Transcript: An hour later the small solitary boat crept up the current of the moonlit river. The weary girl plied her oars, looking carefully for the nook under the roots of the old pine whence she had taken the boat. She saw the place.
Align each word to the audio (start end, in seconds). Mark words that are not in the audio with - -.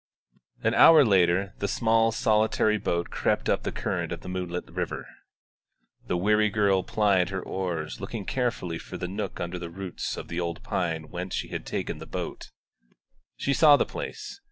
An 0.63 0.73
hour 0.73 1.05
later 1.05 1.53
the 1.59 1.67
small 1.67 2.11
solitary 2.11 2.79
boat 2.79 3.11
crept 3.11 3.47
up 3.47 3.61
the 3.61 3.71
current 3.71 4.11
of 4.11 4.21
the 4.21 4.29
moonlit 4.29 4.67
river. 4.71 5.05
The 6.07 6.17
weary 6.17 6.49
girl 6.49 6.81
plied 6.81 7.29
her 7.29 7.39
oars, 7.43 8.01
looking 8.01 8.25
carefully 8.25 8.79
for 8.79 8.97
the 8.97 9.07
nook 9.07 9.39
under 9.39 9.59
the 9.59 9.69
roots 9.69 10.17
of 10.17 10.27
the 10.27 10.39
old 10.39 10.63
pine 10.63 11.09
whence 11.11 11.35
she 11.35 11.49
had 11.49 11.67
taken 11.67 11.99
the 11.99 12.07
boat. 12.07 12.49
She 13.37 13.53
saw 13.53 13.77
the 13.77 13.85
place. 13.85 14.39